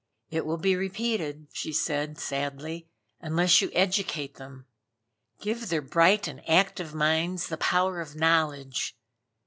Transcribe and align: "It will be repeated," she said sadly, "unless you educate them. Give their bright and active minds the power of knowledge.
"It 0.31 0.47
will 0.47 0.57
be 0.57 0.75
repeated," 0.75 1.45
she 1.53 1.71
said 1.71 2.17
sadly, 2.17 2.89
"unless 3.19 3.61
you 3.61 3.69
educate 3.71 4.33
them. 4.37 4.65
Give 5.39 5.69
their 5.69 5.83
bright 5.83 6.27
and 6.27 6.41
active 6.49 6.95
minds 6.95 7.49
the 7.49 7.57
power 7.57 8.01
of 8.01 8.15
knowledge. 8.15 8.97